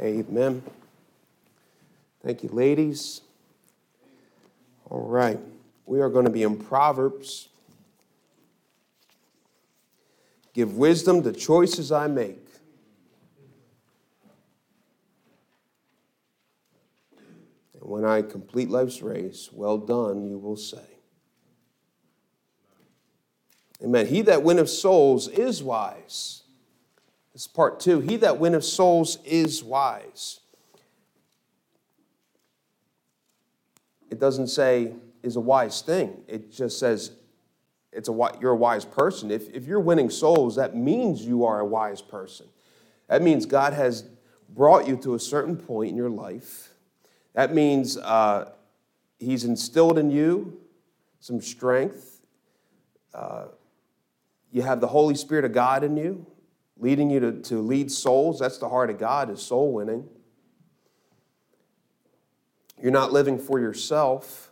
[0.00, 0.62] Amen.
[2.24, 3.20] Thank you, ladies.
[4.88, 5.40] All right.
[5.86, 7.48] We are going to be in Proverbs.
[10.54, 12.46] Give wisdom to choices I make.
[17.80, 20.78] And when I complete life's race, well done, you will say.
[23.82, 24.06] Amen.
[24.06, 26.42] He that winneth souls is wise.
[27.38, 28.00] This is part two.
[28.00, 30.40] He that winneth souls is wise.
[34.10, 36.24] It doesn't say is a wise thing.
[36.26, 37.12] It just says
[37.92, 39.30] it's a you're a wise person.
[39.30, 42.46] If, if you're winning souls, that means you are a wise person.
[43.06, 44.04] That means God has
[44.48, 46.70] brought you to a certain point in your life.
[47.34, 48.50] That means uh,
[49.20, 50.60] He's instilled in you
[51.20, 52.20] some strength.
[53.14, 53.44] Uh,
[54.50, 56.26] you have the Holy Spirit of God in you
[56.78, 58.38] leading you to, to lead souls.
[58.38, 60.08] That's the heart of God, is soul winning.
[62.80, 64.50] You're not living for yourself.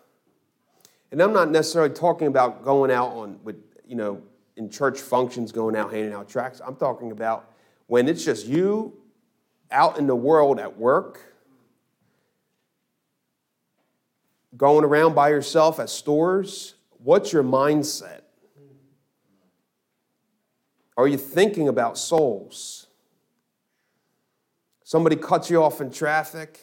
[1.12, 4.20] And I'm not necessarily talking about going out on with, you know,
[4.56, 6.60] in church functions, going out handing out tracts.
[6.66, 7.52] I'm talking about
[7.86, 8.94] when it's just you
[9.70, 11.20] out in the world at work,
[14.56, 16.74] going around by yourself at stores.
[16.98, 18.22] What's your mindset?
[20.96, 22.86] Are you thinking about souls?
[24.82, 26.60] Somebody cuts you off in traffic.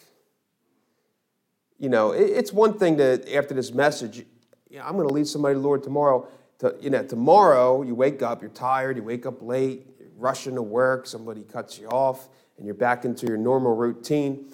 [1.77, 4.25] You know, it's one thing that after this message,
[4.69, 6.27] you know, I'm going to lead somebody to Lord tomorrow.
[6.59, 10.55] To, you know, tomorrow you wake up, you're tired, you wake up late, you're rushing
[10.55, 14.53] to work, somebody cuts you off, and you're back into your normal routine.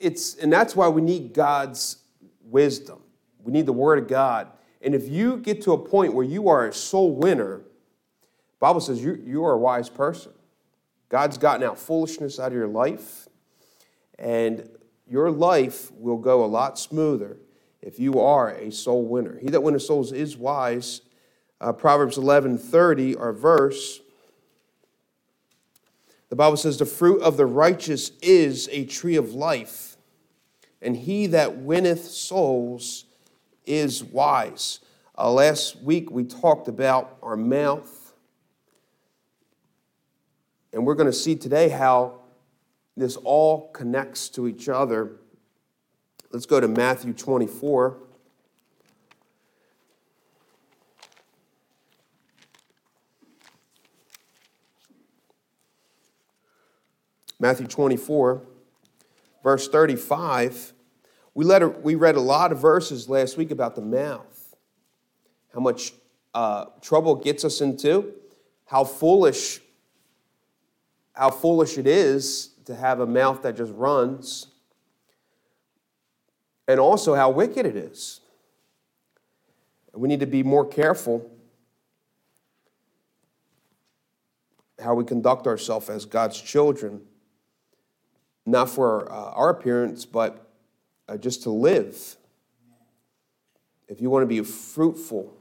[0.00, 1.98] It's, and that's why we need God's
[2.42, 3.02] wisdom.
[3.42, 4.48] We need the Word of God.
[4.80, 7.60] And if you get to a point where you are a soul winner,
[8.64, 10.32] Bible says you, you are a wise person.
[11.10, 13.28] God's gotten out foolishness out of your life,
[14.18, 14.66] and
[15.06, 17.36] your life will go a lot smoother
[17.82, 19.38] if you are a soul winner.
[19.38, 21.02] He that winneth souls is wise.
[21.60, 24.00] Uh, Proverbs 11 30, our verse.
[26.30, 29.98] The Bible says, The fruit of the righteous is a tree of life,
[30.80, 33.04] and he that winneth souls
[33.66, 34.80] is wise.
[35.18, 37.93] Uh, last week we talked about our mouth
[40.74, 42.18] and we're going to see today how
[42.96, 45.12] this all connects to each other.
[46.32, 47.98] Let's go to Matthew 24.
[57.38, 58.42] Matthew 24,
[59.44, 60.72] verse 35.
[61.34, 64.56] We, a, we read a lot of verses last week about the mouth,
[65.52, 65.92] how much
[66.32, 68.14] uh, trouble gets us into,
[68.64, 69.60] how foolish
[71.14, 74.48] how foolish it is to have a mouth that just runs,
[76.68, 78.20] and also how wicked it is.
[79.92, 81.30] We need to be more careful
[84.82, 87.00] how we conduct ourselves as God's children,
[88.44, 90.50] not for uh, our appearance, but
[91.08, 92.16] uh, just to live.
[93.88, 95.32] If you want to be a fruitful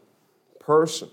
[0.59, 1.09] person,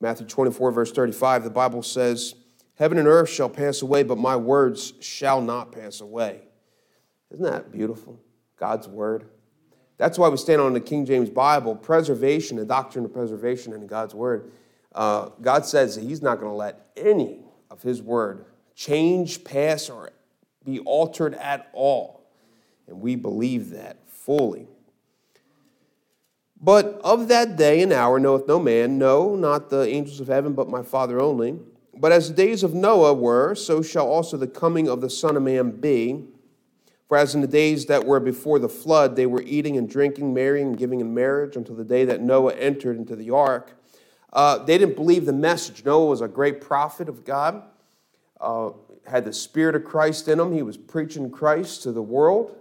[0.00, 2.34] Matthew 24, verse 35, the Bible says,
[2.76, 6.42] Heaven and earth shall pass away, but my words shall not pass away.
[7.30, 8.20] Isn't that beautiful?
[8.56, 9.28] God's word.
[9.96, 13.86] That's why we stand on the King James Bible, preservation, the doctrine of preservation in
[13.88, 14.52] God's word.
[14.94, 18.44] Uh, God says that He's not going to let any of His word
[18.76, 20.12] change, pass, or
[20.64, 22.30] be altered at all.
[22.86, 24.68] And we believe that fully.
[26.60, 30.54] But of that day and hour knoweth no man, no, not the angels of heaven,
[30.54, 31.58] but my Father only.
[31.96, 35.36] But as the days of Noah were, so shall also the coming of the Son
[35.36, 36.24] of Man be.
[37.08, 40.34] For as in the days that were before the flood, they were eating and drinking,
[40.34, 43.72] marrying and giving in marriage until the day that Noah entered into the ark.
[44.32, 45.84] Uh, they didn't believe the message.
[45.84, 47.62] Noah was a great prophet of God,
[48.40, 48.70] uh,
[49.06, 50.52] had the Spirit of Christ in him.
[50.52, 52.54] He was preaching Christ to the world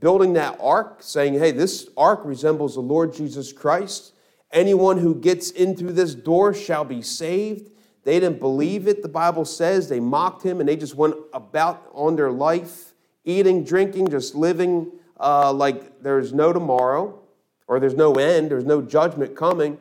[0.00, 4.12] building that ark, saying, hey, this ark resembles the Lord Jesus Christ.
[4.52, 7.70] Anyone who gets in through this door shall be saved.
[8.04, 9.88] They didn't believe it, the Bible says.
[9.88, 12.94] They mocked him and they just went about on their life,
[13.24, 17.18] eating, drinking, just living uh, like there's no tomorrow
[17.66, 19.78] or there's no end, there's no judgment coming.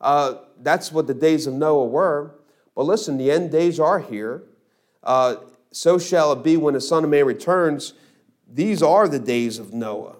[0.00, 2.34] Uh, that's what the days of Noah were.
[2.74, 4.42] But listen, the end days are here.
[5.02, 5.36] Uh,
[5.70, 7.92] so shall it be when the Son of Man returns.
[8.46, 10.16] These are the days of Noah.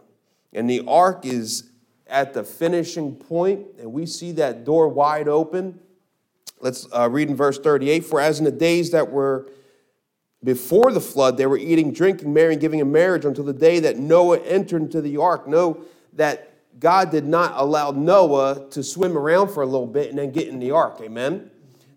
[0.52, 1.70] And the ark is
[2.06, 5.80] at the finishing point, and we see that door wide open.
[6.60, 9.48] Let's uh, read in verse 38 For as in the days that were
[10.42, 13.98] before the flood, they were eating, drinking, marrying, giving in marriage until the day that
[13.98, 15.48] Noah entered into the ark.
[15.48, 15.82] Know
[16.12, 20.30] that God did not allow Noah to swim around for a little bit and then
[20.30, 21.00] get in the ark.
[21.00, 21.50] Amen.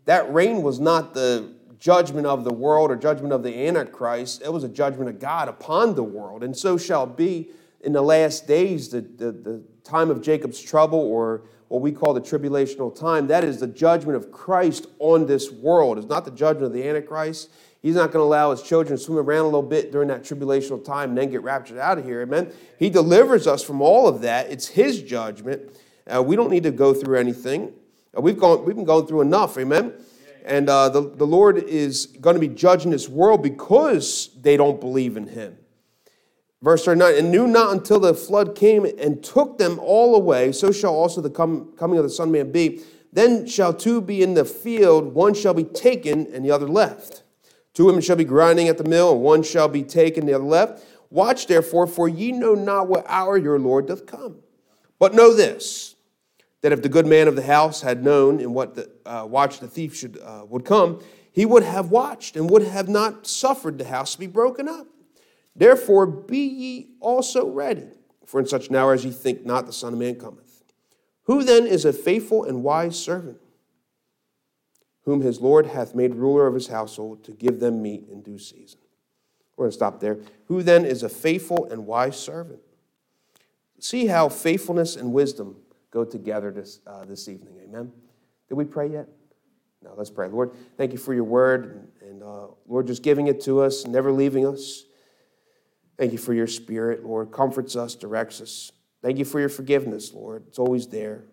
[0.06, 4.52] That rain was not the judgment of the world or judgment of the Antichrist, it
[4.52, 6.44] was a judgment of God upon the world.
[6.44, 7.50] And so shall be
[7.82, 12.14] in the last days, the, the, the time of Jacob's trouble, or what we call
[12.14, 13.28] the tribulational time.
[13.28, 15.98] That is the judgment of Christ on this world.
[15.98, 17.50] It's not the judgment of the Antichrist.
[17.82, 20.24] He's not going to allow his children to swim around a little bit during that
[20.24, 22.22] tribulational time and then get raptured out of here.
[22.22, 22.52] Amen.
[22.78, 24.52] He delivers us from all of that.
[24.52, 25.62] It's his judgment.
[26.06, 27.72] Uh, we don't need to go through anything.
[28.18, 29.58] Uh, we've, gone, we've been going through enough.
[29.58, 29.94] Amen.
[30.50, 34.82] And uh, the, the Lord is going to be judging this world because they don't
[34.82, 35.58] believe in him.
[36.62, 40.72] Verse 39 And knew not until the flood came and took them all away, so
[40.72, 42.82] shall also the com- coming of the Son of Man be.
[43.14, 47.24] Then shall two be in the field, one shall be taken and the other left.
[47.74, 50.44] Two women shall be grinding at the mill, and one shall be taken, the other
[50.44, 50.84] left.
[51.12, 54.38] Watch therefore, for ye know not what hour your Lord doth come.
[54.98, 55.96] But know this
[56.62, 59.60] that if the good man of the house had known in what the uh, watch
[59.60, 61.02] the thief should uh, would come,
[61.32, 64.88] he would have watched and would have not suffered the house to be broken up.
[65.56, 67.88] Therefore, be ye also ready,
[68.26, 70.64] for in such an hour as ye think not, the Son of Man cometh.
[71.24, 73.40] Who then is a faithful and wise servant,
[75.04, 78.40] whom his Lord hath made ruler of his household to give them meat in due
[78.40, 78.80] season?
[79.56, 80.18] We're going to stop there.
[80.48, 82.62] Who then is a faithful and wise servant?
[83.80, 85.58] See how faithfulness and wisdom
[85.92, 87.56] go together this, uh, this evening.
[87.64, 87.92] Amen.
[88.48, 89.08] Did we pray yet?
[89.84, 90.28] No, let's pray.
[90.28, 91.88] Lord, thank you for your word.
[92.02, 94.84] And, and uh, Lord, just giving it to us, never leaving us.
[95.98, 97.32] Thank you for your spirit, Lord.
[97.32, 98.72] Comforts us, directs us.
[99.02, 100.44] Thank you for your forgiveness, Lord.
[100.48, 101.24] It's always there.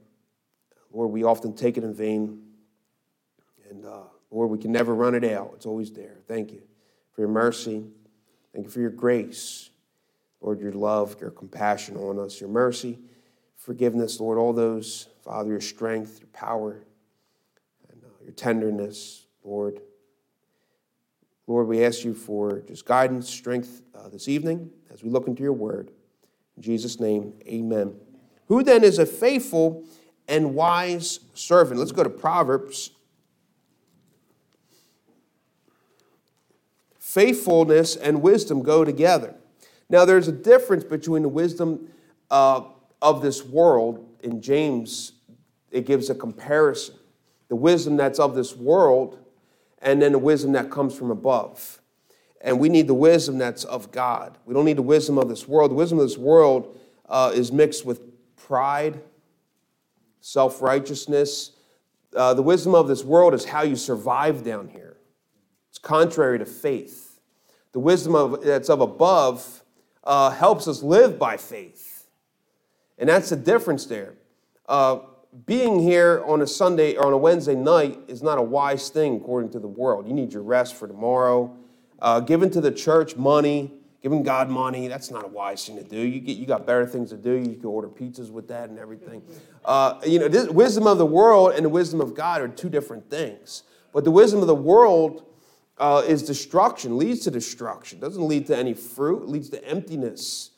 [0.93, 2.43] Lord, we often take it in vain.
[3.69, 5.53] And uh, Lord, we can never run it out.
[5.56, 6.19] It's always there.
[6.29, 6.62] Thank you
[7.12, 7.85] for your mercy.
[8.55, 9.70] Thank you for your grace.
[10.41, 12.99] Lord, your love, your compassion on us, your mercy
[13.56, 16.85] forgiveness, Lord, all those, Father, your strength, your power,
[17.91, 19.81] and uh, your tenderness, Lord.
[21.47, 25.43] Lord, we ask you for just guidance, strength uh, this evening as we look into
[25.43, 25.91] your word.
[26.56, 27.94] In Jesus' name, amen.
[28.49, 29.85] Who then is a faithful
[30.29, 31.79] and wise servant?
[31.79, 32.91] Let's go to Proverbs.
[36.99, 39.35] Faithfulness and wisdom go together.
[39.88, 41.88] Now, there's a difference between the wisdom
[42.31, 42.62] uh,
[43.06, 45.12] of this world, in James,
[45.70, 46.97] it gives a comparison.
[47.47, 49.20] The wisdom that's of this world,
[49.81, 51.81] and then the wisdom that comes from above.
[52.41, 54.38] And we need the wisdom that's of God.
[54.44, 55.70] We don't need the wisdom of this world.
[55.70, 56.76] The wisdom of this world
[57.08, 58.00] uh, is mixed with
[58.35, 59.00] pride,
[60.20, 61.53] self righteousness.
[62.14, 64.97] Uh, the wisdom of this world is how you survive down here.
[65.69, 67.20] It's contrary to faith.
[67.70, 69.62] The wisdom of, that's of above
[70.03, 71.85] uh, helps us live by faith.
[72.98, 74.14] And that's the difference there.
[74.69, 75.00] Uh,
[75.44, 79.16] being here on a Sunday or on a Wednesday night is not a wise thing
[79.16, 80.06] according to the world.
[80.06, 81.54] You need your rest for tomorrow.
[81.98, 83.72] Uh, giving to the church money,
[84.02, 85.98] giving God money, that's not a wise thing to do.
[85.98, 87.32] You, get, you got better things to do.
[87.32, 89.22] You can order pizzas with that and everything.
[89.66, 92.69] Uh, you know, this, wisdom of the world and the wisdom of God are two
[92.69, 93.64] different things.
[93.93, 95.25] But the wisdom of the world
[95.78, 100.53] uh, is destruction, leads to destruction, doesn't lead to any fruit, leads to emptiness.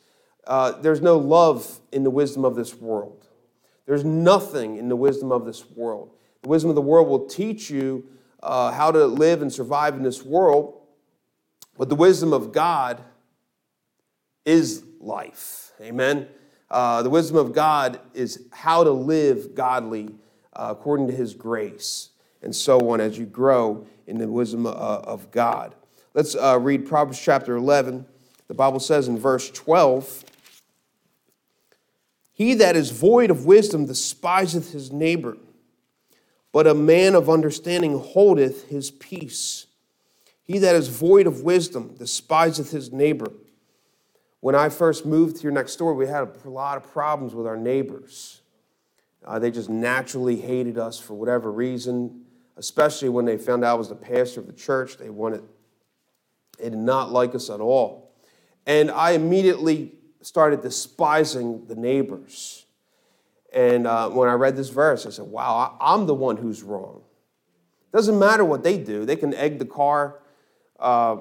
[0.49, 3.27] Uh, there's no love in the wisdom of this world.
[3.85, 6.09] There's nothing in the wisdom of this world.
[6.41, 8.03] The wisdom of the world will teach you
[8.41, 10.81] uh, how to live and survive in this world,
[11.77, 13.03] but the wisdom of God
[14.43, 15.71] is life.
[15.81, 16.27] Amen.
[16.71, 20.15] Uh, the wisdom of God is how to live godly
[20.53, 22.09] uh, according to His grace,
[22.41, 25.75] and so on as you grow in the wisdom uh, of God.
[26.15, 28.03] Let's read Proverbs chapter 11.
[28.47, 30.25] The Bible says in verse 12,
[32.39, 35.35] he that is void of wisdom despiseth his neighbor,
[36.53, 39.67] but a man of understanding holdeth his peace.
[40.45, 43.33] He that is void of wisdom despiseth his neighbor.
[44.39, 47.57] When I first moved here next door, we had a lot of problems with our
[47.57, 48.39] neighbors.
[49.25, 52.21] Uh, they just naturally hated us for whatever reason,
[52.55, 54.95] especially when they found out I was the pastor of the church.
[54.95, 55.43] They wanted,
[56.57, 58.13] they did not like us at all.
[58.65, 62.65] And I immediately started despising the neighbors.
[63.53, 67.01] And uh, when I read this verse, I said, wow, I'm the one who's wrong.
[67.91, 70.19] Doesn't matter what they do, they can egg the car.
[70.79, 71.17] Uh,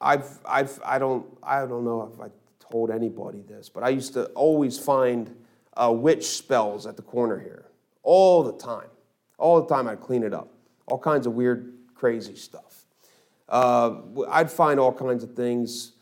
[0.00, 4.14] I've, I've, I, don't, I don't know if I told anybody this, but I used
[4.14, 5.34] to always find
[5.76, 7.66] uh, witch spells at the corner here
[8.02, 8.88] all the time.
[9.38, 10.48] All the time I'd clean it up.
[10.86, 12.84] All kinds of weird, crazy stuff.
[13.48, 13.96] Uh,
[14.28, 15.92] I'd find all kinds of things.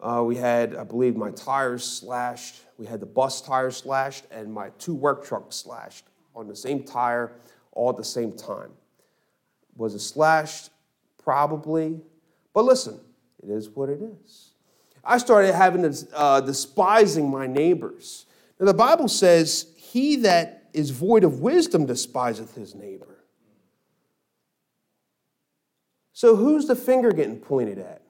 [0.00, 2.56] Uh, we had, I believe, my tires slashed.
[2.78, 6.82] We had the bus tires slashed and my two work trucks slashed on the same
[6.82, 7.32] tire
[7.72, 8.70] all at the same time.
[9.76, 10.70] Was it slashed?
[11.22, 12.00] Probably.
[12.52, 13.00] But listen,
[13.42, 14.50] it is what it is.
[15.02, 18.26] I started having this, uh, despising my neighbors.
[18.58, 23.24] Now, the Bible says, He that is void of wisdom despiseth his neighbor.
[26.12, 28.03] So, who's the finger getting pointed at?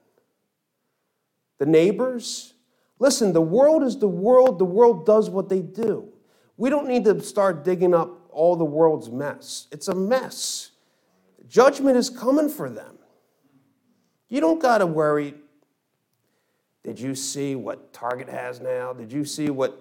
[1.58, 2.54] The neighbors?
[2.99, 4.58] Listen, the world is the world.
[4.58, 6.08] The world does what they do.
[6.56, 9.68] We don't need to start digging up all the world's mess.
[9.73, 10.70] It's a mess.
[11.49, 12.99] Judgment is coming for them.
[14.28, 15.34] You don't got to worry.
[16.82, 18.92] Did you see what Target has now?
[18.92, 19.80] Did you see what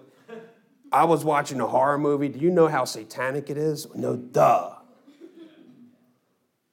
[0.92, 2.28] I was watching a horror movie?
[2.28, 3.86] Do you know how satanic it is?
[3.94, 4.76] No, duh.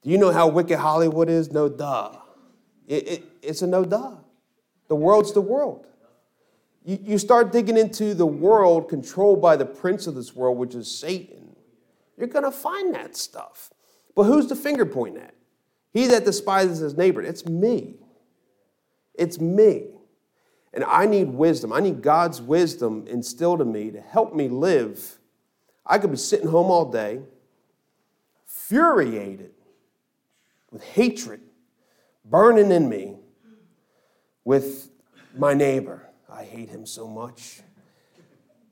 [0.03, 1.51] Do you know how wicked Hollywood is?
[1.51, 2.17] No, duh.
[2.87, 4.15] It, it, it's a no, duh.
[4.91, 5.85] The world's the world.
[6.83, 10.75] You, you start digging into the world controlled by the prince of this world, which
[10.75, 11.55] is Satan.
[12.17, 13.71] You're going to find that stuff.
[14.15, 15.33] But who's the finger pointing at?
[15.93, 17.21] He that despises his neighbor.
[17.21, 17.99] It's me.
[19.15, 19.91] It's me.
[20.73, 21.71] And I need wisdom.
[21.71, 25.19] I need God's wisdom instilled in me to help me live.
[25.85, 27.21] I could be sitting home all day,
[28.45, 29.51] furiated
[30.69, 31.39] with hatred
[32.25, 33.15] burning in me
[34.43, 34.89] with
[35.37, 36.07] my neighbor.
[36.29, 37.61] I hate him so much.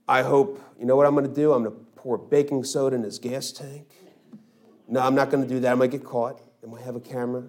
[0.07, 1.53] I hope, you know what I'm going to do?
[1.53, 3.91] I'm going to pour baking soda in his gas tank.
[4.87, 5.71] No, I'm not going to do that.
[5.71, 6.41] I might get caught.
[6.63, 7.43] I might have a camera.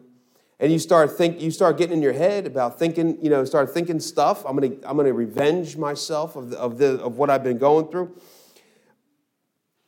[0.59, 3.73] And you start think you start getting in your head about thinking, you know, start
[3.73, 4.45] thinking stuff.
[4.45, 7.43] I'm going to I'm going to revenge myself of the, of the of what I've
[7.43, 8.15] been going through.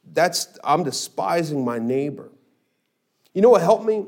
[0.02, 2.32] That's I'm despising my neighbor.
[3.34, 4.06] You know what helped me?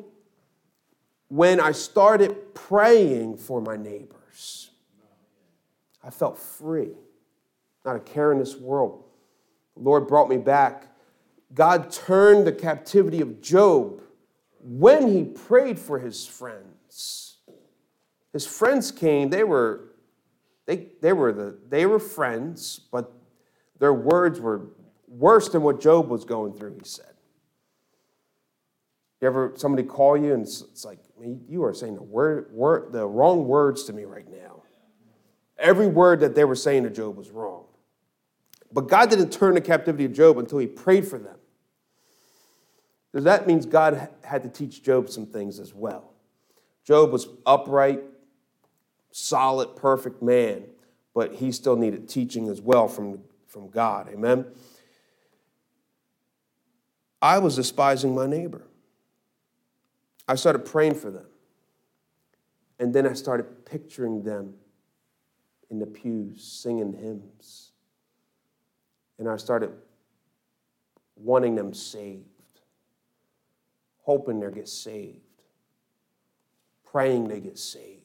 [1.29, 4.71] When I started praying for my neighbors.
[6.03, 6.91] I felt free,
[7.85, 9.05] not a care in this world.
[9.77, 10.89] The Lord brought me back.
[11.55, 14.03] God turned the captivity of Job
[14.61, 17.39] when he prayed for his friends.
[18.33, 19.91] His friends came, they were
[20.67, 23.13] they, they were the they were friends, but
[23.79, 24.69] their words were
[25.09, 27.14] worse than what Job was going through, he said.
[29.21, 30.99] You ever somebody call you and it's, it's like,
[31.49, 34.63] you are saying the word, word the wrong words to me right now.
[35.59, 37.65] Every word that they were saying to Job was wrong.
[38.73, 41.37] But God didn't turn the captivity of Job until he prayed for them.
[43.11, 46.13] Because that means God had to teach Job some things as well.
[46.85, 48.03] Job was upright,
[49.13, 50.65] solid, perfect man,
[51.15, 54.09] but he still needed teaching as well from, from God.
[54.13, 54.45] Amen?
[57.23, 58.67] I was despising my neighbor.
[60.27, 61.27] I started praying for them.
[62.79, 64.55] And then I started picturing them
[65.71, 67.73] in the pews singing hymns.
[69.19, 69.71] And I started
[71.17, 72.25] wanting them saved,
[74.03, 75.21] hoping they get saved,
[76.85, 78.01] praying they get saved.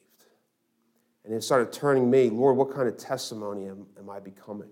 [1.25, 4.69] And it started turning me, Lord, what kind of testimony am, am I becoming?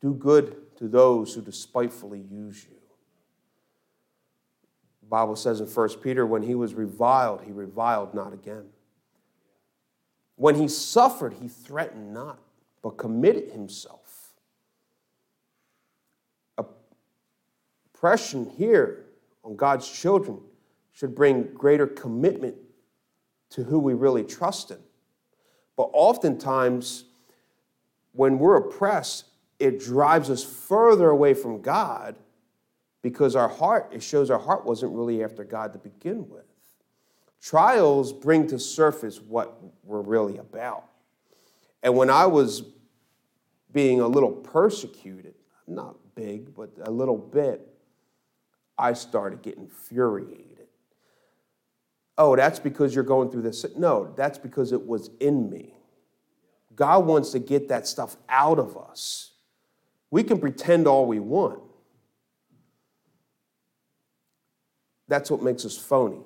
[0.00, 2.77] Do good to those who despitefully use you.
[5.08, 8.66] The Bible says in 1 Peter, when he was reviled, he reviled not again.
[10.36, 12.38] When he suffered, he threatened not,
[12.82, 14.34] but committed himself.
[17.94, 19.06] Oppression here
[19.42, 20.40] on God's children
[20.92, 22.56] should bring greater commitment
[23.48, 24.78] to who we really trust in.
[25.74, 27.04] But oftentimes,
[28.12, 29.24] when we're oppressed,
[29.58, 32.14] it drives us further away from God
[33.02, 36.44] because our heart, it shows our heart wasn't really after God to begin with.
[37.40, 40.84] Trials bring to surface what we're really about.
[41.82, 42.62] And when I was
[43.72, 45.34] being a little persecuted,
[45.66, 47.68] not big, but a little bit,
[48.76, 50.66] I started getting infuriated.
[52.16, 53.64] Oh, that's because you're going through this.
[53.76, 55.74] No, that's because it was in me.
[56.74, 59.32] God wants to get that stuff out of us.
[60.10, 61.60] We can pretend all we want.
[65.08, 66.20] That's what makes us phony.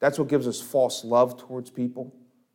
[0.00, 2.14] That's what gives us false love towards people.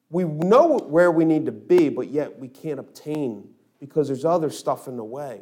[0.09, 3.49] We know where we need to be, but yet we can't obtain
[3.79, 5.41] because there's other stuff in the way.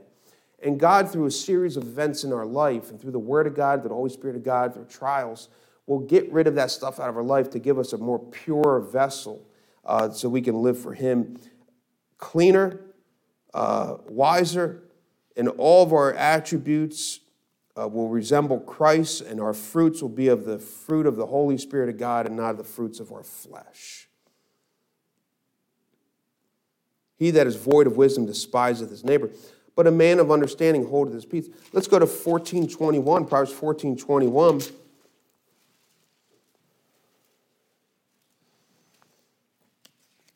[0.63, 3.55] And God, through a series of events in our life and through the Word of
[3.55, 5.50] God, the Holy Spirit of God, through trials,
[5.85, 8.19] will get rid of that stuff out of our life to give us a more
[8.19, 9.45] pure vessel
[9.85, 11.38] uh, so we can live for Him
[12.17, 12.79] cleaner,
[13.53, 14.83] uh, wiser,
[15.35, 17.19] in all of our attributes,
[17.79, 21.58] uh, will resemble Christ, and our fruits will be of the fruit of the Holy
[21.58, 24.08] Spirit of God and not of the fruits of our flesh.
[27.17, 29.29] He that is void of wisdom despiseth his neighbor,
[29.75, 31.48] but a man of understanding holdeth his peace.
[31.74, 34.62] Let's go to 1421, Proverbs 1421.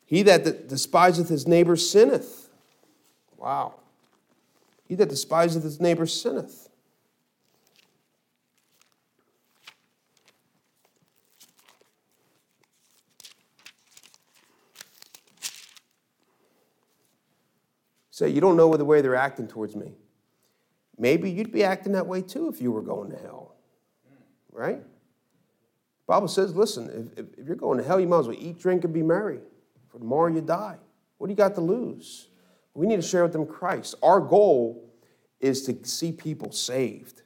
[0.06, 2.48] He that despiseth his neighbor sinneth.
[3.36, 3.74] Wow.
[4.88, 6.69] He that despiseth his neighbor sinneth.
[18.20, 19.94] Say, you don't know the way they're acting towards me.
[20.98, 23.54] Maybe you'd be acting that way too if you were going to hell.
[24.52, 24.82] Right?
[24.82, 28.58] The Bible says, listen, if, if you're going to hell, you might as well eat,
[28.58, 29.38] drink, and be merry.
[29.88, 30.76] For tomorrow you die.
[31.16, 32.28] What do you got to lose?
[32.74, 33.94] We need to share with them Christ.
[34.02, 34.92] Our goal
[35.40, 37.22] is to see people saved.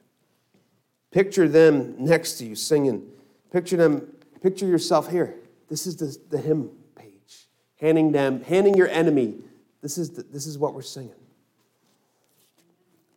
[1.11, 3.05] Picture them next to you singing.
[3.51, 5.35] Picture them, picture yourself here.
[5.67, 7.49] This is the, the hymn page.
[7.81, 9.41] Handing them, handing your enemy,
[9.85, 11.13] this is, the, this is what we're singing.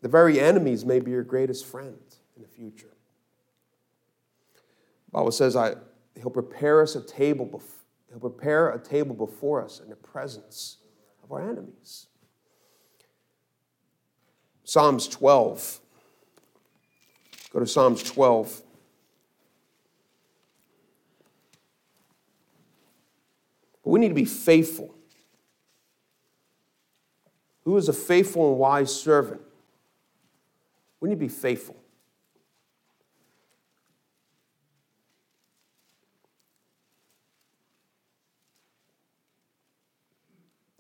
[0.02, 1.96] The very enemies may be your greatest friend
[2.36, 2.94] in the future.
[5.06, 5.76] The Bible says, I,
[6.14, 7.74] He'll prepare us a table before
[8.10, 10.76] He'll prepare a table before us in the presence
[11.24, 12.08] of our enemies.
[14.64, 15.80] Psalms 12.
[17.50, 18.62] Go to Psalms 12.
[23.82, 24.97] But we need to be faithful.
[27.68, 29.42] Who is a faithful and wise servant?
[30.98, 31.76] Wouldn't you be faithful.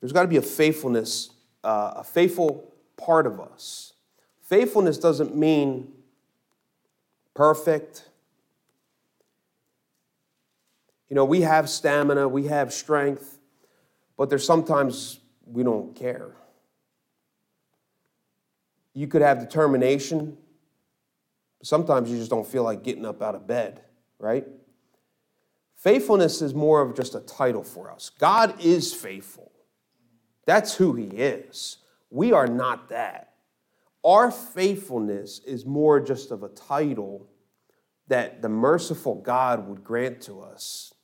[0.00, 1.28] There's got to be a faithfulness,
[1.62, 3.92] uh, a faithful part of us.
[4.40, 5.92] Faithfulness doesn't mean
[7.34, 8.08] perfect.
[11.10, 13.36] You know, we have stamina, we have strength,
[14.16, 16.32] but there's sometimes we don't care.
[18.94, 20.36] You could have determination,
[21.62, 23.82] sometimes you just don't feel like getting up out of bed,
[24.18, 24.46] right?
[25.76, 28.10] Faithfulness is more of just a title for us.
[28.18, 29.52] God is faithful.
[30.44, 31.78] That's who He is.
[32.10, 33.34] We are not that.
[34.04, 37.28] Our faithfulness is more just of a title
[38.08, 40.94] that the merciful God would grant to us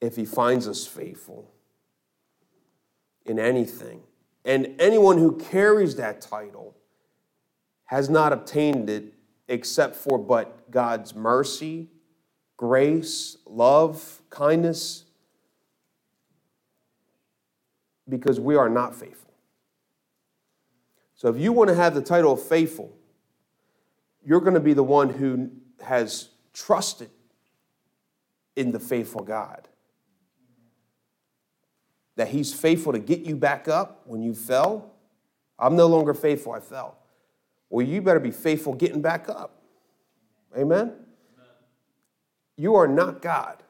[0.00, 1.52] if He finds us faithful
[3.24, 4.02] in anything.
[4.46, 6.76] And anyone who carries that title
[7.86, 9.12] has not obtained it
[9.48, 11.88] except for but God's mercy,
[12.56, 15.04] grace, love, kindness,
[18.08, 19.34] because we are not faithful.
[21.16, 22.96] So if you want to have the title of faithful,
[24.24, 25.50] you're going to be the one who
[25.82, 27.10] has trusted
[28.54, 29.66] in the faithful God.
[32.16, 34.92] That He's faithful to get you back up when you fell.
[35.58, 36.98] I'm no longer faithful, I fell.
[37.70, 39.62] Well, you better be faithful getting back up.
[40.54, 40.78] Amen?
[40.78, 40.92] Amen.
[42.56, 43.62] You are not God.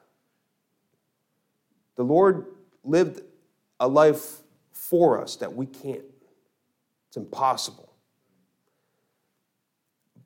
[1.97, 2.47] The Lord
[2.85, 3.23] lived
[3.81, 4.39] a life
[4.73, 6.05] for us that we can't.
[7.09, 7.93] It's impossible.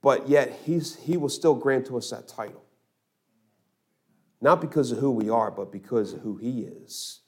[0.02, 2.64] But yet, he's, He will still grant to us that title.
[4.40, 7.20] Not because of who we are, but because of who He is.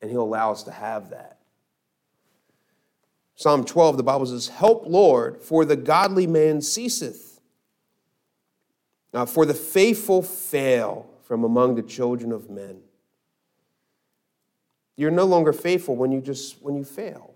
[0.00, 1.38] And He'll allow us to have that.
[3.34, 7.40] Psalm 12, the Bible says, Help, Lord, for the godly man ceaseth.
[9.12, 12.80] Now, for the faithful fail from among the children of men.
[14.96, 17.34] You're no longer faithful when you just when you fail,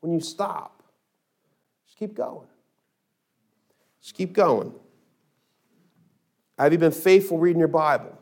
[0.00, 0.82] when you stop.
[1.86, 2.48] Just keep going.
[4.00, 4.74] Just keep going.
[6.58, 8.18] Have you been faithful reading your Bible?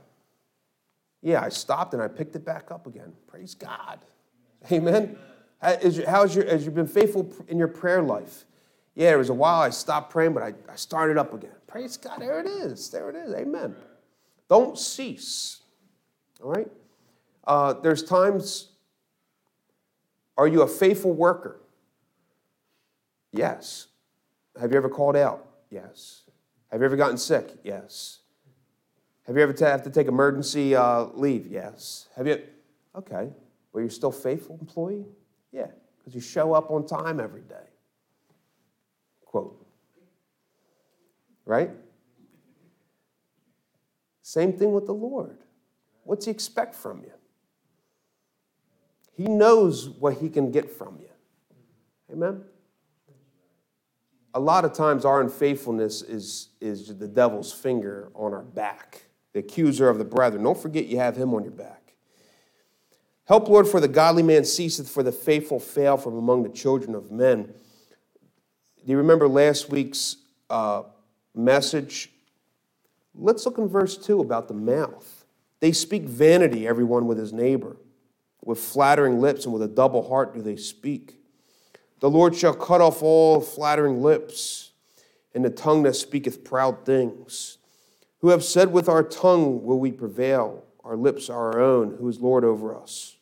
[1.22, 3.12] Yeah, I stopped and I picked it back up again.
[3.26, 3.98] Praise God.
[4.70, 5.18] Amen.
[5.60, 8.44] How's your, has you been faithful in your prayer life?
[8.94, 11.52] Yeah, there was a while I stopped praying, but I, I started up again.
[11.66, 12.20] Praise God.
[12.20, 12.90] There it is.
[12.90, 13.34] There it is.
[13.34, 13.74] Amen.
[14.48, 15.62] Don't cease.
[16.42, 16.68] All right?
[17.46, 18.70] Uh, there's times,
[20.36, 21.60] are you a faithful worker?
[23.32, 23.88] Yes.
[24.60, 25.46] Have you ever called out?
[25.70, 26.22] Yes.
[26.70, 27.48] Have you ever gotten sick?
[27.62, 28.20] Yes.
[29.28, 31.46] Have you ever t- have to take emergency uh, leave?
[31.46, 32.08] Yes.
[32.16, 32.42] Have you?
[32.96, 33.30] Okay.
[33.72, 35.04] Well, you're still faithful employee?
[35.52, 35.66] Yeah,
[35.98, 37.68] because you show up on time every day.
[39.24, 39.64] Quote.
[41.44, 41.70] Right?
[44.22, 45.38] Same thing with the Lord.
[46.04, 47.12] What's he expect from you?
[49.12, 51.08] He knows what he can get from you.
[52.10, 52.42] Amen?
[54.34, 59.40] a lot of times our unfaithfulness is, is the devil's finger on our back, the
[59.40, 60.42] accuser of the brethren.
[60.42, 61.94] Don't forget you have him on your back.
[63.26, 66.94] Help, Lord, for the godly man ceaseth, for the faithful fail from among the children
[66.94, 67.44] of men.
[67.44, 70.16] Do you remember last week's
[70.48, 70.84] uh,
[71.34, 72.10] message?
[73.14, 75.26] Let's look in verse 2 about the mouth.
[75.60, 77.76] They speak vanity, everyone with his neighbor.
[78.42, 81.16] With flattering lips and with a double heart do they speak.
[82.00, 84.70] The Lord shall cut off all flattering lips
[85.34, 87.58] and the tongue that speaketh proud things.
[88.20, 92.08] Who have said, With our tongue will we prevail, our lips are our own, who
[92.08, 93.16] is Lord over us.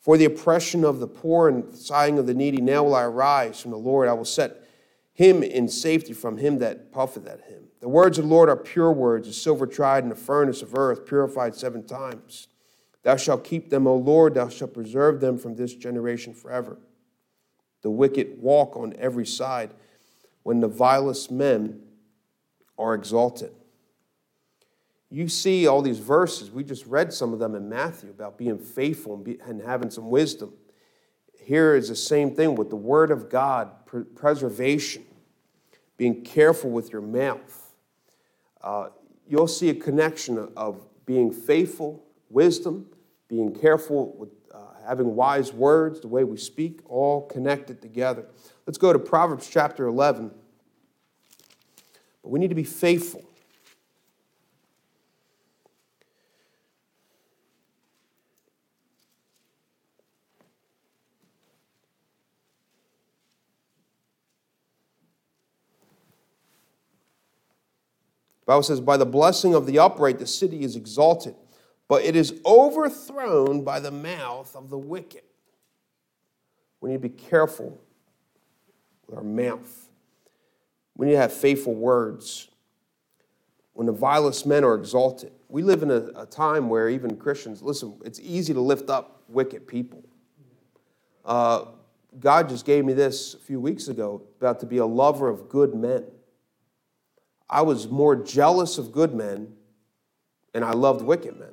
[0.00, 3.60] For the oppression of the poor and sighing of the needy, now will I arise
[3.60, 4.08] from the Lord.
[4.08, 4.64] I will set
[5.12, 7.64] him in safety from him that puffeth at him.
[7.80, 10.74] The words of the Lord are pure words, as silver tried in the furnace of
[10.74, 12.48] earth, purified seven times.
[13.02, 16.78] Thou shalt keep them, O Lord, thou shalt preserve them from this generation forever.
[17.82, 19.70] The wicked walk on every side
[20.42, 21.80] when the vilest men
[22.78, 23.52] are exalted.
[25.10, 28.58] You see all these verses, we just read some of them in Matthew about being
[28.58, 30.52] faithful and, be, and having some wisdom.
[31.42, 33.70] Here is the same thing with the Word of God,
[34.14, 35.04] preservation,
[35.96, 37.72] being careful with your mouth.
[38.60, 38.88] Uh,
[39.26, 42.86] you'll see a connection of being faithful, wisdom,
[43.28, 48.26] being careful with uh, having wise words, the way we speak, all connected together.
[48.66, 50.30] Let's go to Proverbs chapter 11.
[52.22, 53.27] But we need to be faithful.
[68.48, 71.34] Bible says, By the blessing of the upright, the city is exalted,
[71.86, 75.20] but it is overthrown by the mouth of the wicked.
[76.80, 77.78] We need to be careful
[79.06, 79.90] with our mouth.
[80.96, 82.48] We need to have faithful words.
[83.74, 87.60] When the vilest men are exalted, we live in a, a time where even Christians,
[87.60, 90.02] listen, it's easy to lift up wicked people.
[91.22, 91.66] Uh,
[92.18, 95.50] God just gave me this a few weeks ago about to be a lover of
[95.50, 96.06] good men.
[97.50, 99.54] I was more jealous of good men
[100.54, 101.52] and I loved wicked men.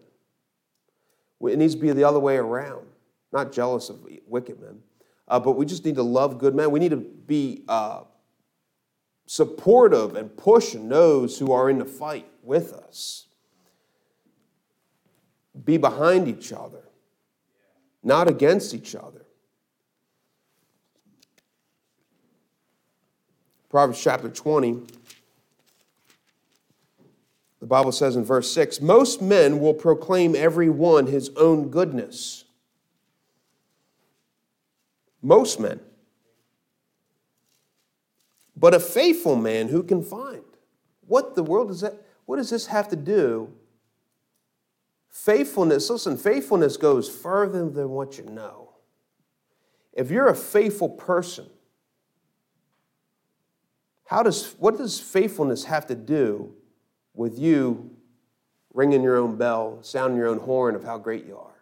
[1.41, 2.87] It needs to be the other way around.
[3.31, 4.79] Not jealous of wicked men,
[5.27, 6.71] uh, but we just need to love good men.
[6.71, 8.03] We need to be uh,
[9.25, 13.27] supportive and pushing those who are in the fight with us.
[15.63, 16.83] Be behind each other,
[18.03, 19.25] not against each other.
[23.69, 24.83] Proverbs chapter 20.
[27.65, 32.45] The Bible says in verse 6 Most men will proclaim every one his own goodness.
[35.23, 35.79] Most men.
[38.55, 40.43] But a faithful man who can find?
[41.07, 42.05] What the world does that?
[42.27, 43.51] What does this have to do?
[45.09, 48.73] Faithfulness, listen, faithfulness goes further than what you know.
[49.91, 51.47] If you're a faithful person,
[54.03, 56.53] how does what does faithfulness have to do
[57.15, 57.91] with you
[58.73, 61.55] ringing your own bell, sounding your own horn of how great you are.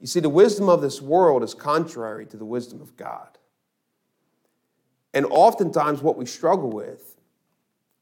[0.00, 3.38] You see, the wisdom of this world is contrary to the wisdom of God.
[5.14, 7.16] And oftentimes, what we struggle with,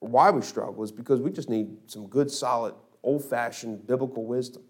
[0.01, 4.25] or why we struggle, is because we just need some good, solid, old fashioned biblical
[4.25, 4.63] wisdom.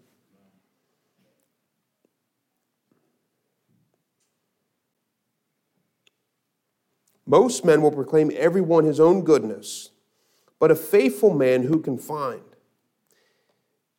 [7.31, 9.91] Most men will proclaim every one his own goodness,
[10.59, 12.41] but a faithful man who can find?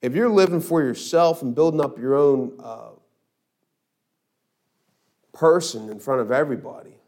[0.02, 2.90] If you're living for yourself and building up your own uh,
[5.32, 6.98] person in front of everybody,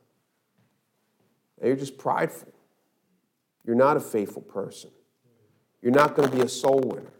[1.63, 2.55] you're just prideful.
[3.67, 4.93] You're not a faithful person.
[5.83, 7.13] You're not going to be a soul winner.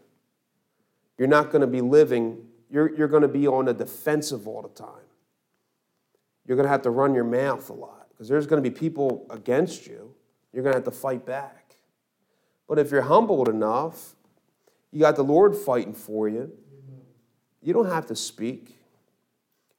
[1.19, 2.39] You're not going to be living,
[2.71, 5.05] you're, you're going to be on the defensive all the time.
[6.47, 8.73] You're going to have to run your mouth a lot because there's going to be
[8.73, 10.13] people against you.
[10.53, 11.75] You're going to have to fight back.
[12.67, 14.15] But if you're humbled enough,
[14.91, 16.51] you got the Lord fighting for you,
[17.61, 18.77] you don't have to speak.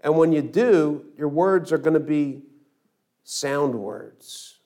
[0.01, 2.43] And when you do, your words are going to be
[3.25, 4.59] sound words.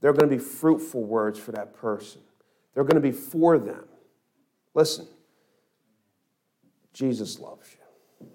[0.00, 2.20] They're going to be fruitful words for that person.
[2.74, 3.84] They're going to be for them.
[4.74, 5.06] Listen,
[6.92, 8.28] Jesus loves you.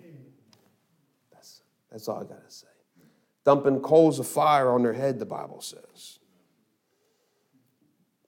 [1.31, 1.61] That's,
[1.91, 2.66] that's all I got to say
[3.47, 6.19] dumping coals of fire on their head, the Bible says.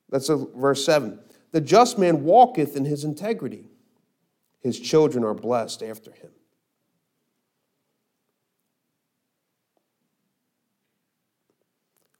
[0.09, 1.19] That's a, verse 7.
[1.51, 3.65] The just man walketh in his integrity,
[4.61, 6.29] his children are blessed after him.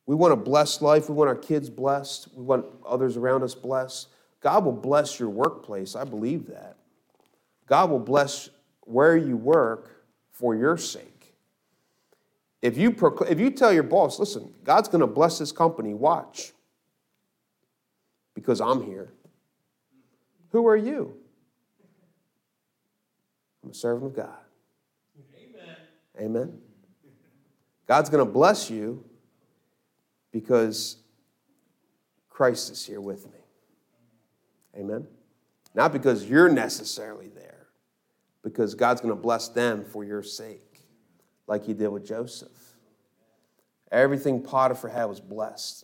[0.06, 1.08] We want a blessed life.
[1.08, 2.28] We want our kids blessed.
[2.36, 4.10] We want others around us blessed.
[4.42, 5.96] God will bless your workplace.
[5.96, 6.76] I believe that.
[7.66, 8.50] God will bless
[8.82, 11.09] where you work for your sake.
[12.62, 15.94] If you, procl- if you tell your boss, listen, God's going to bless this company,
[15.94, 16.54] watch,
[18.34, 19.14] because I'm here.
[20.52, 21.16] Who are you?
[23.64, 24.38] I'm a servant of God.
[25.38, 25.76] Amen.
[26.20, 26.58] Amen.
[27.88, 29.04] God's going to bless you
[30.32, 30.98] because
[32.30, 33.40] Christ is here with me.
[34.78, 35.08] Amen.
[35.74, 37.68] Not because you're necessarily there,
[38.44, 40.69] because God's going to bless them for your sake,
[41.50, 42.76] like he did with Joseph.
[43.92, 45.84] Everything Potiphar had was blessed.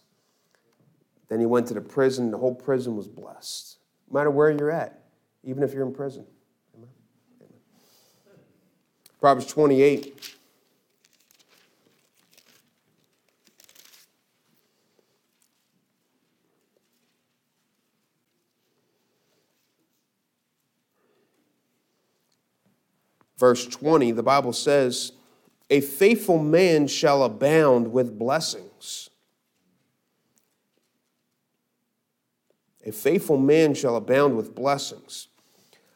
[1.28, 3.80] Then he went to the prison, the whole prison was blessed.
[4.10, 5.02] No matter where you're at,
[5.44, 6.28] even if you're in prison.
[6.78, 6.90] Amen.
[7.42, 7.60] Amen.
[9.20, 10.38] Proverbs 28.
[23.40, 25.12] Verse 20, the Bible says,
[25.70, 29.10] A faithful man shall abound with blessings.
[32.86, 35.28] A faithful man shall abound with blessings.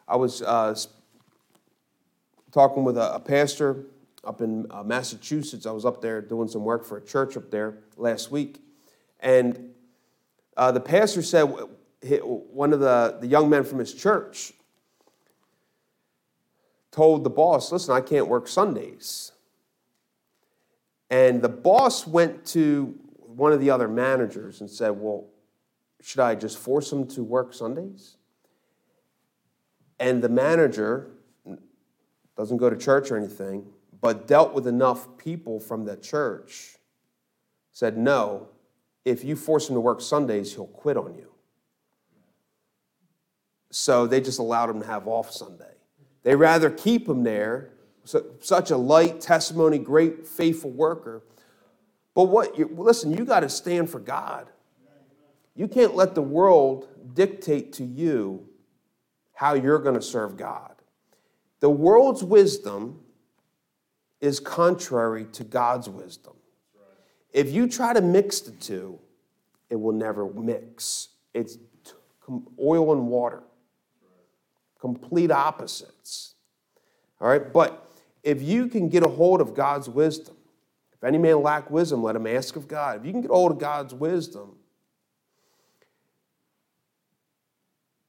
[0.07, 0.75] I was uh,
[2.51, 3.85] talking with a, a, pastor
[4.23, 5.67] up in uh, Massachusetts.
[5.67, 8.63] I was up there doing some work for a church up there last week.
[9.19, 9.69] And
[10.57, 14.53] uh, the pastor said, one of the, the young men from his church
[16.89, 19.31] told the boss, listen, I can't work Sundays.
[21.09, 25.25] And the boss went to one of the other managers and said, well,
[26.01, 28.17] should I just force him to work Sundays?
[29.99, 31.11] And the manager
[32.37, 33.65] doesn't go to church or anything,
[33.99, 36.77] but dealt with enough people from the church,
[37.73, 38.47] said, No,
[39.03, 41.29] if you force him to work Sundays, he'll quit on you.
[43.71, 45.73] So they just allowed him to have off Sunday.
[46.23, 47.73] They rather keep him there,
[48.39, 51.23] such a light testimony, great, faithful worker.
[52.15, 54.49] But what, you, listen, you got to stand for God.
[55.55, 58.47] You can't let the world dictate to you
[59.33, 60.75] how you're going to serve God.
[61.59, 63.01] The world's wisdom
[64.21, 66.33] is contrary to God's wisdom.
[67.31, 68.99] If you try to mix the two,
[69.69, 71.09] it will never mix.
[71.33, 71.57] It's
[72.59, 73.43] oil and water,
[74.79, 76.35] complete opposites.
[77.21, 77.88] All right, but
[78.23, 80.35] if you can get a hold of God's wisdom,
[80.91, 82.99] if any man lack wisdom, let him ask of God.
[82.99, 84.57] If you can get hold of God's wisdom,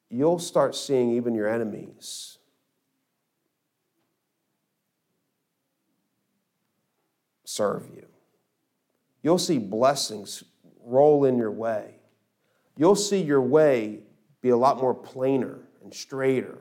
[0.08, 2.38] you'll start seeing even your enemies
[7.44, 8.06] serve you.
[9.22, 10.44] You'll see blessings
[10.82, 11.96] roll in your way.
[12.76, 14.00] You'll see your way
[14.40, 16.58] be a lot more plainer and straighter,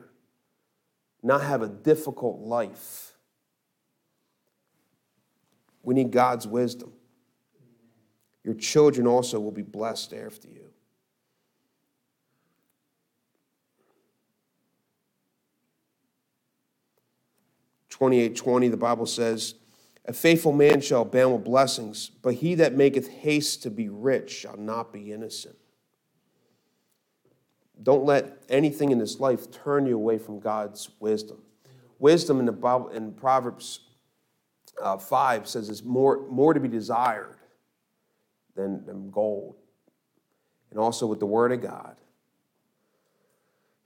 [1.22, 3.09] not have a difficult life.
[5.82, 6.92] We need God's wisdom.
[8.44, 10.66] Your children also will be blessed after you.
[17.88, 18.68] Twenty-eight, twenty.
[18.68, 19.56] the Bible says,
[20.06, 24.30] A faithful man shall abound with blessings, but he that maketh haste to be rich
[24.30, 25.56] shall not be innocent.
[27.82, 31.38] Don't let anything in this life turn you away from God's wisdom.
[31.98, 33.80] Wisdom in the Bible in Proverbs
[34.82, 37.38] uh, 5 says it's more, more to be desired
[38.54, 39.56] than, than gold.
[40.70, 41.96] And also with the Word of God.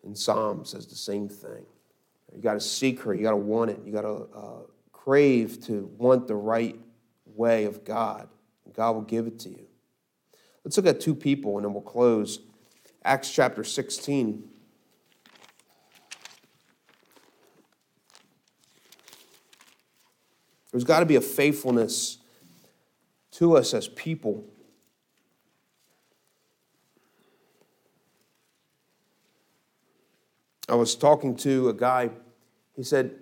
[0.05, 1.65] And Psalm says the same thing.
[2.35, 3.15] You got to seek her.
[3.15, 3.81] You got to want it.
[3.85, 6.79] You got to uh, crave to want the right
[7.27, 8.29] way of God.
[8.65, 9.67] and God will give it to you.
[10.65, 12.41] Let's look at two people and then we'll close.
[13.05, 14.49] Acts chapter 16.
[20.75, 22.19] There's got to be a faithfulness
[23.31, 24.43] to us as people.
[30.69, 32.11] I was talking to a guy
[32.75, 33.15] he said,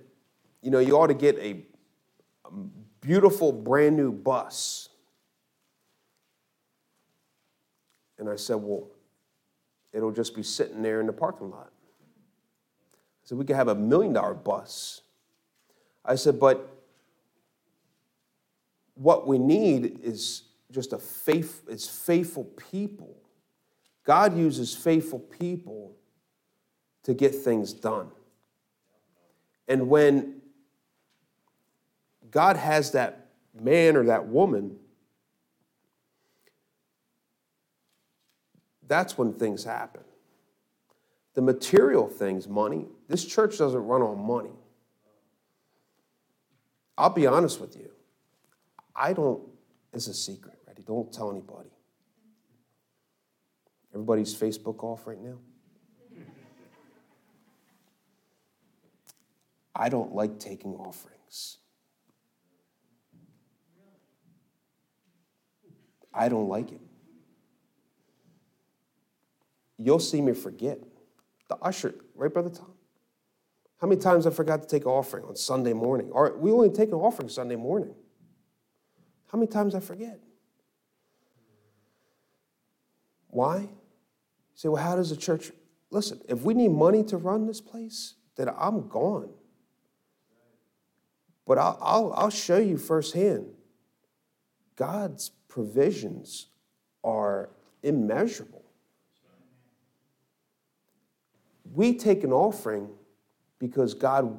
[0.63, 1.63] You know, you ought to get a,
[3.01, 4.89] beautiful brand new bus.
[8.19, 8.87] And I said, Well,
[9.93, 11.71] it'll just be sitting there in the parking lot.
[12.95, 15.03] I said, We could have a million dollar bus.
[16.03, 16.72] I said, But
[18.95, 23.17] what we need is just a faith, it's faithful people.
[24.05, 25.97] God uses faithful people
[27.05, 28.11] to get things done.
[29.69, 30.41] And when
[32.31, 34.77] God has that man or that woman,
[38.89, 40.03] that's when things happen.
[41.35, 44.53] The material things, money, this church doesn't run on money.
[46.99, 47.91] I'll be honest with you.
[48.95, 49.43] I don't,
[49.93, 50.83] it's a secret, ready?
[50.83, 51.71] Don't tell anybody.
[53.95, 55.39] Everybody's Facebook off right now.
[59.75, 61.59] I don't like taking offerings.
[66.13, 66.81] I don't like it.
[69.79, 70.79] You'll see me forget.
[71.49, 72.73] The usher, right, Brother Tom?
[73.81, 76.11] How many times I forgot to take an offering on Sunday morning?
[76.13, 77.95] Or we only take an offering Sunday morning.
[79.33, 80.21] How many times I forget?
[83.29, 83.61] Why?
[83.61, 83.69] You
[84.55, 85.53] say, well, how does the church
[85.91, 86.21] listen?
[86.29, 89.31] If we need money to run this place, then I'm gone.
[91.47, 93.47] But I'll, I'll, I'll show you firsthand
[94.77, 96.49] God's provisions
[97.03, 97.51] are
[97.83, 98.65] immeasurable.
[101.75, 102.89] We take an offering
[103.59, 104.39] because God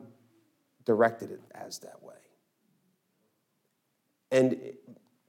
[0.86, 2.03] directed it as that.
[4.34, 4.74] And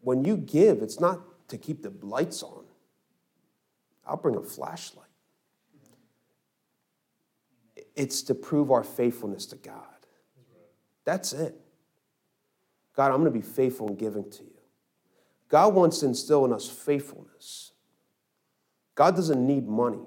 [0.01, 2.65] when you give, it's not to keep the lights on.
[4.07, 5.05] I'll bring a flashlight.
[7.95, 9.77] It's to prove our faithfulness to God.
[11.05, 11.55] That's it.
[12.97, 14.51] God, I'm going to be faithful in giving to you.
[15.51, 17.73] God wants to instill in us faithfulness.
[18.95, 20.07] God doesn't need money.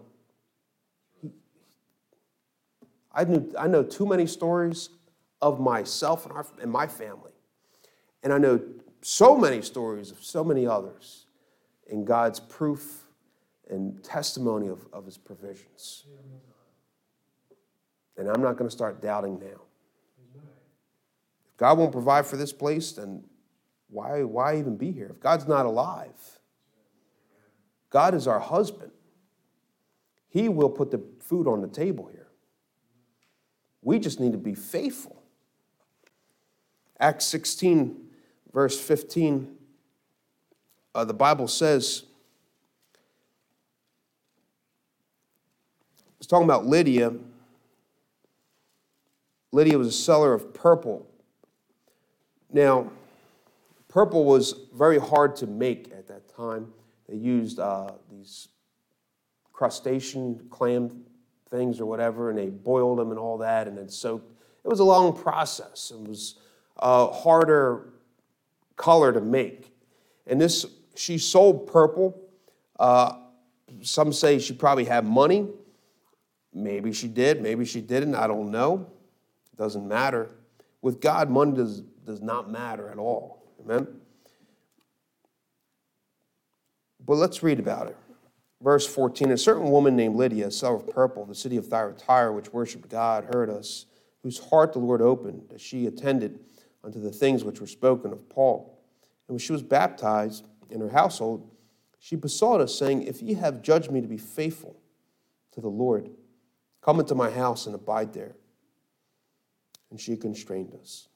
[3.13, 4.89] I, knew, I know too many stories
[5.39, 7.31] of myself and, our, and my family.
[8.23, 8.59] And I know
[9.07, 11.27] so many stories of so many others
[11.85, 13.05] in God's proof
[13.69, 16.03] and testimony of, of his provisions.
[18.17, 19.61] And I'm not going to start doubting now.
[20.35, 23.23] If God won't provide for this place, then
[23.87, 25.07] why, why even be here?
[25.11, 26.39] If God's not alive,
[27.89, 28.91] God is our husband.
[30.27, 32.27] He will put the food on the table here.
[33.81, 35.23] We just need to be faithful.
[36.99, 38.06] Acts 16,
[38.57, 39.55] verse 15,
[40.95, 42.05] uh, the Bible says,
[46.17, 47.13] it's talking about Lydia.
[49.51, 51.05] Lydia was a seller of purple.
[52.51, 52.89] Now,
[53.89, 56.73] purple was very hard to make at that time.
[57.07, 58.47] They used uh, these
[59.53, 61.03] crustacean clam
[61.51, 64.31] things or whatever, and they boiled them and all that, and then soaked.
[64.63, 65.91] It was a long process.
[65.93, 66.39] It was
[66.77, 67.93] a harder
[68.77, 69.73] color to make.
[70.25, 72.21] And this, she sold purple.
[72.79, 73.17] Uh,
[73.81, 75.47] some say she probably had money.
[76.53, 78.15] Maybe she did, maybe she didn't.
[78.15, 78.87] I don't know.
[79.51, 80.29] It doesn't matter.
[80.81, 83.43] With God, money does, does not matter at all.
[83.63, 83.87] Amen?
[87.05, 87.97] But let's read about it.
[88.61, 92.51] Verse 14 A certain woman named Lydia, seller of purple, the city of Thyatira, which
[92.53, 93.85] worshipped God, heard us,
[94.23, 96.39] whose heart the Lord opened, as she attended
[96.87, 98.79] unto the things which were spoken of Paul.
[99.27, 101.51] And when she was baptized in her household,
[101.99, 104.77] she besought us, saying, If ye have judged me to be faithful
[105.51, 106.09] to the Lord,
[106.81, 108.37] come into my house and abide there.
[109.91, 111.09] And she constrained us.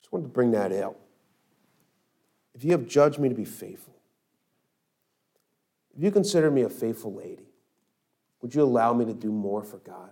[0.00, 0.96] Just wanted to bring that out.
[2.52, 3.94] If you have judged me to be faithful,
[5.96, 7.46] if you consider me a faithful lady,
[8.42, 10.10] would you allow me to do more for God?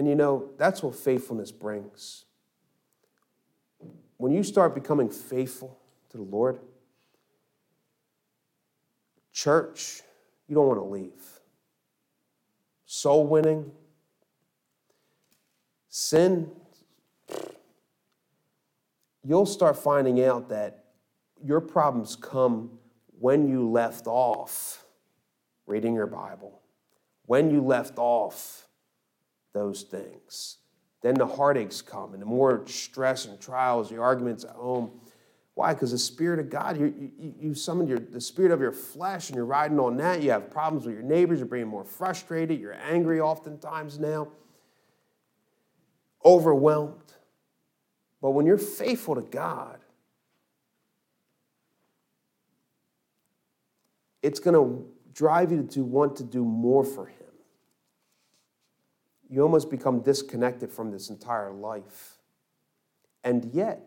[0.00, 2.24] And you know, that's what faithfulness brings.
[4.16, 6.58] When you start becoming faithful to the Lord,
[9.34, 10.00] church,
[10.48, 11.40] you don't want to leave.
[12.86, 13.72] Soul winning,
[15.90, 16.50] sin,
[19.22, 20.86] you'll start finding out that
[21.44, 22.70] your problems come
[23.18, 24.86] when you left off
[25.66, 26.62] reading your Bible,
[27.26, 28.66] when you left off
[29.52, 30.58] those things.
[31.02, 34.90] Then the heartaches come and the more stress and trials, the arguments at home.
[35.54, 35.74] Why?
[35.74, 39.28] Because the Spirit of God, you, you, you summoned your, the spirit of your flesh
[39.28, 40.22] and you're riding on that.
[40.22, 44.28] You have problems with your neighbors, you're being more frustrated, you're angry oftentimes now,
[46.24, 47.14] overwhelmed.
[48.22, 49.78] But when you're faithful to God,
[54.22, 57.19] it's going to drive you to want to do more for Him.
[59.30, 62.18] You almost become disconnected from this entire life.
[63.22, 63.86] And yet,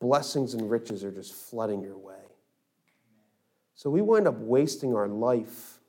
[0.00, 2.14] blessings and riches are just flooding your way.
[3.74, 5.80] So we wind up wasting our life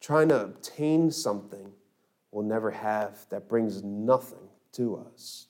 [0.00, 1.72] trying to obtain something
[2.32, 5.46] we'll never have that brings nothing to us.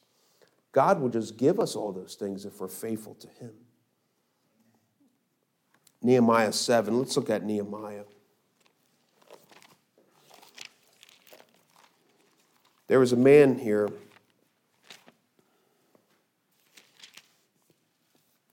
[0.72, 3.52] God will just give us all those things if we're faithful to Him.
[6.02, 6.98] Nehemiah 7.
[6.98, 8.04] Let's look at Nehemiah.
[12.92, 13.88] There was a man here,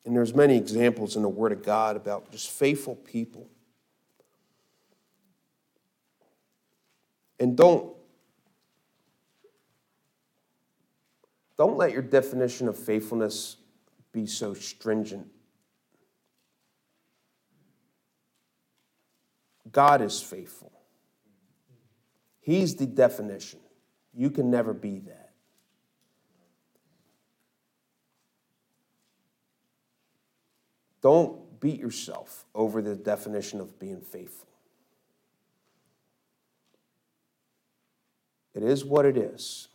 [0.05, 3.49] and there's many examples in the Word of God about just faithful people.
[7.37, 7.93] And don't
[11.57, 13.57] don't let your definition of faithfulness
[14.13, 15.27] be so stringent.
[19.69, 20.71] God is faithful.
[22.39, 23.59] He's the definition.
[24.19, 25.29] You can never be that.
[31.01, 34.49] Don't beat yourself over the definition of being faithful.
[38.53, 39.69] It is what it is.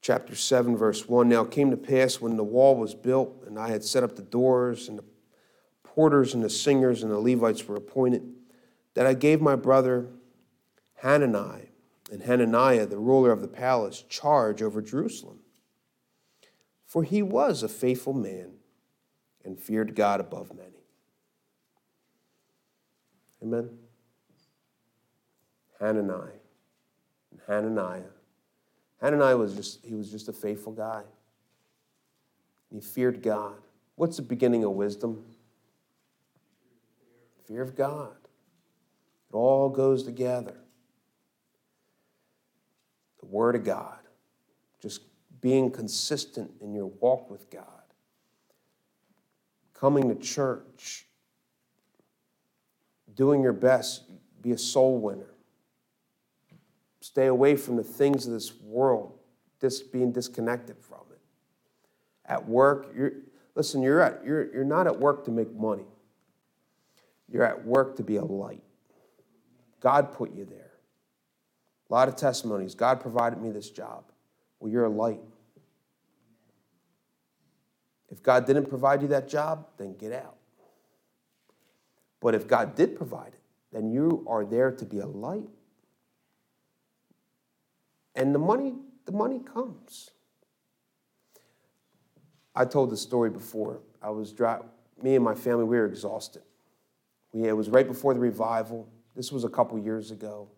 [0.00, 3.58] Chapter 7, verse 1 Now it came to pass when the wall was built, and
[3.58, 5.04] I had set up the doors, and the
[5.82, 8.35] porters, and the singers, and the Levites were appointed,
[8.96, 10.08] that I gave my brother
[11.02, 11.68] Hanani
[12.10, 15.40] and Hananiah, the ruler of the palace, charge over Jerusalem.
[16.86, 18.52] For he was a faithful man
[19.44, 20.70] and feared God above many.
[23.42, 23.68] Amen.
[25.78, 26.32] Hanani
[27.30, 28.00] and Hananiah.
[29.02, 31.02] Hananiah was just, he was just a faithful guy.
[32.72, 33.56] He feared God.
[33.96, 35.22] What's the beginning of wisdom?
[37.46, 38.16] Fear of God.
[39.36, 40.56] All goes together.
[43.20, 43.98] The Word of God.
[44.80, 45.02] Just
[45.40, 47.64] being consistent in your walk with God.
[49.74, 51.06] Coming to church
[53.16, 54.04] doing your best,
[54.42, 55.34] be a soul winner.
[57.00, 59.18] Stay away from the things of this world,
[59.60, 61.20] just being disconnected from it.
[62.26, 63.12] At work, you're,
[63.54, 65.86] listen, you're, at, you're, you're not at work to make money.
[67.28, 68.62] You're at work to be a light.
[69.86, 70.72] God put you there.
[71.88, 72.74] A lot of testimonies.
[72.74, 74.02] God provided me this job.
[74.58, 75.20] Well, you're a light.
[78.08, 80.34] If God didn't provide you that job, then get out.
[82.20, 85.48] But if God did provide it, then you are there to be a light.
[88.16, 88.74] And the money,
[89.04, 90.10] the money comes.
[92.56, 93.78] I told the story before.
[94.02, 94.58] I was dry,
[95.00, 96.42] me and my family, we were exhausted.
[97.32, 98.88] We, it was right before the revival.
[99.16, 100.48] This was a couple years ago.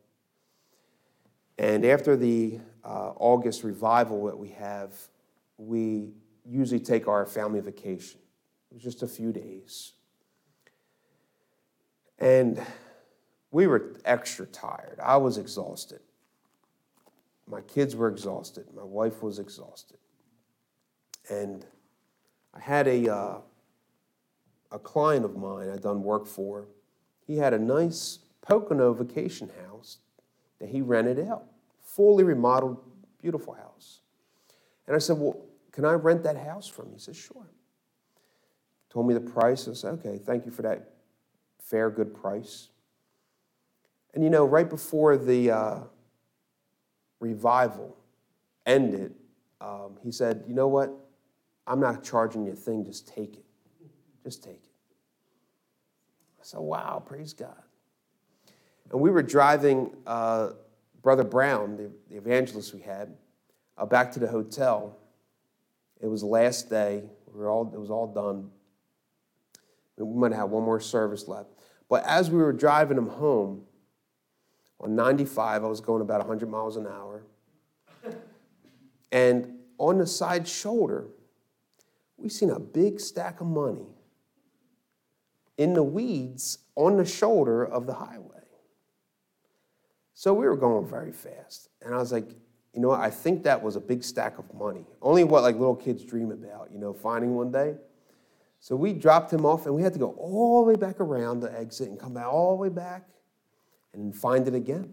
[1.58, 4.92] And after the uh, August revival that we have,
[5.56, 6.10] we
[6.44, 8.20] usually take our family vacation.
[8.70, 9.92] It was just a few days.
[12.18, 12.60] And
[13.52, 14.98] we were extra tired.
[15.00, 16.00] I was exhausted.
[17.46, 18.66] My kids were exhausted.
[18.74, 19.98] My wife was exhausted.
[21.30, 21.64] And
[22.54, 23.38] I had a, uh,
[24.72, 26.66] a client of mine I'd done work for.
[27.24, 28.18] He had a nice
[28.48, 29.98] Pocono vacation house
[30.58, 31.44] that he rented out,
[31.82, 32.78] fully remodeled,
[33.20, 34.00] beautiful house.
[34.86, 35.38] And I said, Well,
[35.70, 36.94] can I rent that house from you?
[36.94, 37.46] He said, Sure.
[38.90, 39.68] Told me the price.
[39.68, 40.90] I said, Okay, thank you for that
[41.60, 42.68] fair, good price.
[44.14, 45.78] And you know, right before the uh,
[47.20, 47.96] revival
[48.64, 49.14] ended,
[49.60, 50.90] um, he said, You know what?
[51.66, 53.44] I'm not charging you a thing, just take it.
[54.24, 54.70] Just take it.
[56.40, 57.62] I said, Wow, praise God.
[58.90, 60.50] And we were driving uh,
[61.02, 63.14] Brother Brown, the, the, evangelist we had,
[63.76, 64.96] uh, back to the hotel.
[66.00, 67.02] It was last day.
[67.26, 68.50] We were all, it was all done.
[69.96, 71.50] We might have one more service left.
[71.88, 73.62] But as we were driving him home
[74.80, 77.24] on 95, I was going about 100 miles an hour.
[79.10, 81.06] And on the side shoulder,
[82.18, 83.86] we seen a big stack of money
[85.56, 88.37] in the weeds on the shoulder of the highway.
[90.18, 91.68] So we were going very fast.
[91.80, 92.28] And I was like,
[92.74, 92.98] you know what?
[92.98, 94.84] I think that was a big stack of money.
[95.00, 97.76] Only what like little kids dream about, you know, finding one day.
[98.58, 101.38] So we dropped him off and we had to go all the way back around
[101.38, 103.08] the exit and come back all the way back
[103.94, 104.92] and find it again.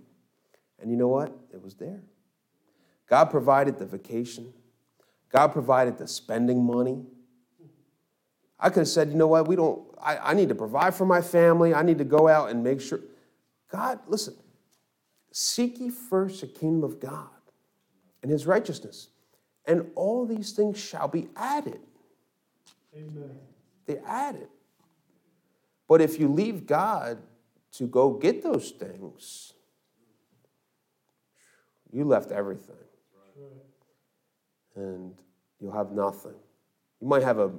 [0.79, 1.35] And you know what?
[1.51, 2.03] It was there.
[3.09, 4.53] God provided the vacation,
[5.31, 7.01] God provided the spending money.
[8.59, 11.07] I could have said, you know what, we don't, I, I need to provide for
[11.07, 11.73] my family.
[11.73, 12.99] I need to go out and make sure.
[13.71, 14.35] God, listen,
[15.37, 17.27] seek ye first the kingdom of God
[18.23, 19.09] and his righteousness,
[19.65, 21.81] and all these things shall be added.
[22.95, 23.37] Amen.
[23.85, 24.49] They add it.
[25.89, 27.17] But if you leave God
[27.73, 29.51] to go get those things,
[31.95, 32.75] You left everything.
[34.75, 35.13] And
[35.61, 36.35] you'll have nothing.
[36.99, 37.51] You might have a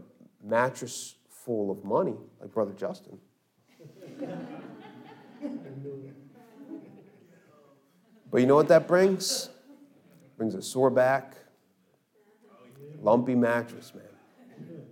[0.45, 3.19] mattress full of money, like Brother Justin.
[8.37, 9.49] but you know what that brings?
[10.37, 11.37] Brings a sore back,
[13.01, 14.83] lumpy mattress, man.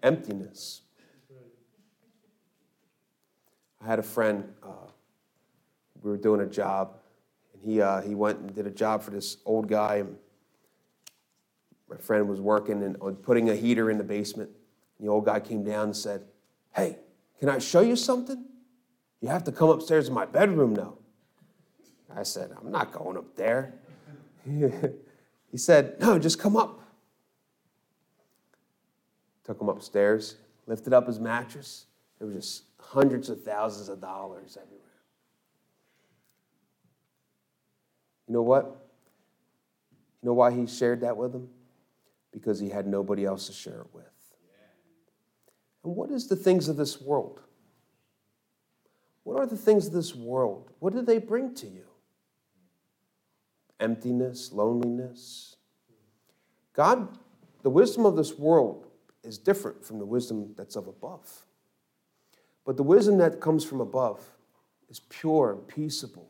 [0.00, 0.82] Emptiness.
[3.80, 4.92] I had a friend, uh,
[6.02, 6.98] we were doing a job,
[7.52, 9.96] and he, uh, he went and did a job for this old guy.
[9.96, 10.16] And
[11.90, 14.50] my friend was working and putting a heater in the basement.
[15.00, 16.22] And the old guy came down and said,
[16.76, 16.98] Hey,
[17.40, 18.44] can I show you something?
[19.20, 20.98] You have to come upstairs to my bedroom now.
[22.16, 23.74] I said, I'm not going up there.
[24.44, 26.80] he said, No, just come up.
[29.44, 30.36] Took him upstairs,
[30.66, 31.86] lifted up his mattress.
[32.18, 34.80] There was just hundreds of thousands of dollars everywhere.
[38.28, 38.64] You know what?
[40.22, 41.48] You know why he shared that with them?
[42.32, 44.04] Because he had nobody else to share it with.
[45.84, 47.40] And what is the things of this world?
[49.24, 50.70] What are the things of this world?
[50.78, 51.84] What do they bring to you?
[53.82, 55.56] Emptiness, loneliness.
[56.72, 57.18] God,
[57.62, 58.86] the wisdom of this world
[59.24, 61.46] is different from the wisdom that's of above.
[62.64, 64.20] But the wisdom that comes from above
[64.88, 66.28] is pure and peaceable,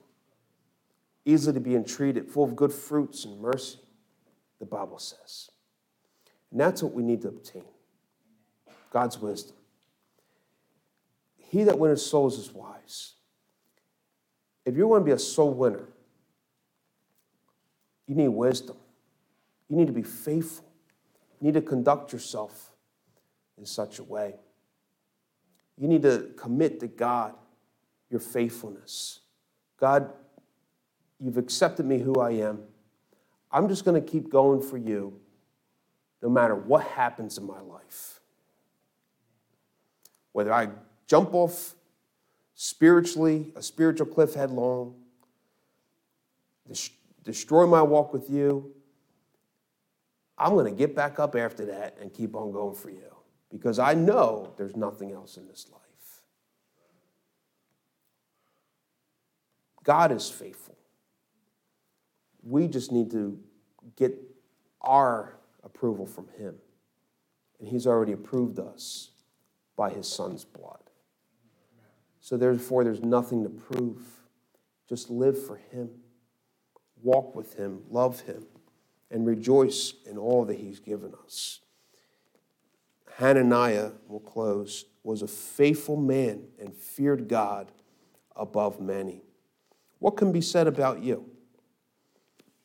[1.26, 3.80] easily to be entreated, full of good fruits and mercy,
[4.58, 5.50] the Bible says.
[6.50, 7.64] And that's what we need to obtain
[8.90, 9.56] God's wisdom.
[11.36, 13.12] He that winneth souls is wise.
[14.64, 15.88] If you want to be a soul winner,
[18.12, 18.76] you need wisdom.
[19.70, 20.66] You need to be faithful.
[21.40, 22.72] You need to conduct yourself
[23.56, 24.34] in such a way.
[25.78, 27.32] You need to commit to God
[28.10, 29.20] your faithfulness.
[29.80, 30.12] God,
[31.18, 32.64] you've accepted me who I am.
[33.50, 35.18] I'm just going to keep going for you
[36.20, 38.20] no matter what happens in my life.
[40.32, 40.68] Whether I
[41.06, 41.74] jump off
[42.54, 44.96] spiritually, a spiritual cliff headlong,
[47.22, 48.72] destroy my walk with you,
[50.38, 53.14] I'm going to get back up after that and keep on going for you
[53.50, 55.82] because I know there's nothing else in this life.
[59.84, 60.76] God is faithful.
[62.42, 63.38] We just need to
[63.96, 64.14] get
[64.80, 66.54] our approval from Him.
[67.60, 69.10] And He's already approved us
[69.76, 70.78] by His Son's blood.
[72.20, 74.02] So, therefore, there's nothing to prove.
[74.88, 75.90] Just live for Him,
[77.02, 78.46] walk with Him, love Him,
[79.10, 81.60] and rejoice in all that He's given us.
[83.16, 87.70] Hananiah, will close, was a faithful man and feared God
[88.34, 89.22] above many.
[89.98, 91.24] What can be said about you?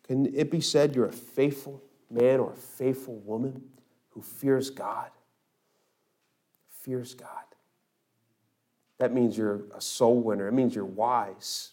[0.04, 3.62] Can it be said you're a faithful man or a faithful woman
[4.12, 5.10] who fears God?
[6.82, 7.28] Fears God.
[9.00, 10.48] That means you're a soul winner.
[10.48, 11.72] It means you're wise.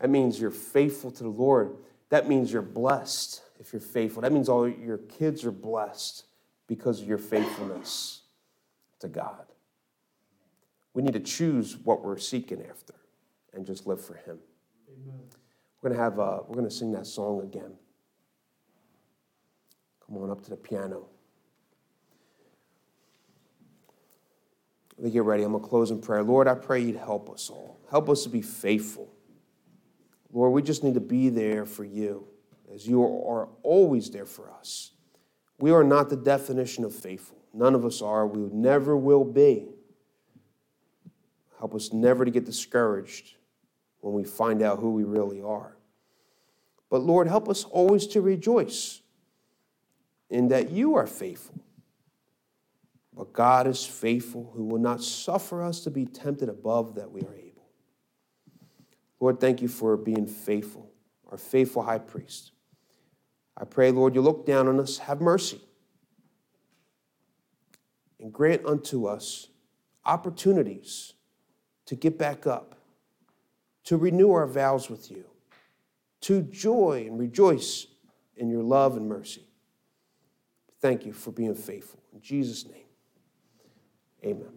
[0.00, 1.76] That means you're faithful to the Lord.
[2.10, 4.22] That means you're blessed if you're faithful.
[4.22, 6.24] That means all your kids are blessed
[6.66, 8.22] because of your faithfulness
[9.00, 9.46] to God.
[10.92, 12.94] We need to choose what we're seeking after
[13.52, 14.38] and just live for Him.
[14.88, 15.20] Amen.
[15.80, 17.72] We're gonna have a, we're gonna sing that song again.
[20.06, 21.06] Come on up to the piano.
[24.96, 25.42] We get ready.
[25.42, 26.22] I'm gonna close in prayer.
[26.22, 27.80] Lord, I pray you'd help us all.
[27.90, 29.12] Help us to be faithful.
[30.34, 32.26] Lord, we just need to be there for you
[32.74, 34.90] as you are always there for us.
[35.60, 37.38] We are not the definition of faithful.
[37.54, 38.26] None of us are.
[38.26, 39.68] We never will be.
[41.60, 43.36] Help us never to get discouraged
[44.00, 45.76] when we find out who we really are.
[46.90, 49.02] But Lord, help us always to rejoice
[50.30, 51.60] in that you are faithful.
[53.16, 57.20] But God is faithful, who will not suffer us to be tempted above that we
[57.20, 57.43] are able.
[59.24, 60.90] Lord, thank you for being faithful,
[61.30, 62.52] our faithful high priest.
[63.56, 65.62] I pray, Lord, you look down on us, have mercy,
[68.20, 69.48] and grant unto us
[70.04, 71.14] opportunities
[71.86, 72.74] to get back up,
[73.84, 75.24] to renew our vows with you,
[76.20, 77.86] to joy and rejoice
[78.36, 79.46] in your love and mercy.
[80.82, 82.02] Thank you for being faithful.
[82.12, 82.84] In Jesus' name,
[84.22, 84.52] amen.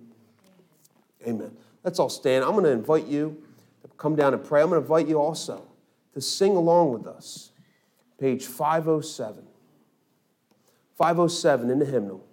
[1.25, 1.55] Amen.
[1.85, 2.43] Let's all stand.
[2.43, 3.41] I'm going to invite you
[3.97, 4.61] come down and pray.
[4.61, 5.67] I'm going to invite you also
[6.13, 7.51] to sing along with us
[8.19, 9.43] page 507.
[10.95, 12.25] 507 in the hymnal.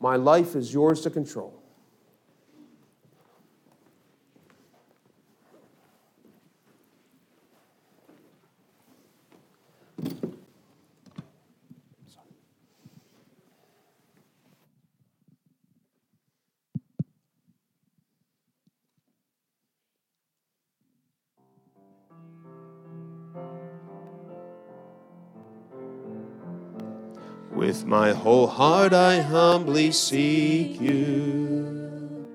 [0.00, 1.61] My life is yours to control.
[27.92, 32.26] My whole heart I humbly seek you.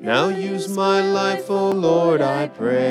[0.00, 2.82] Now use my life, O Lord, I pray.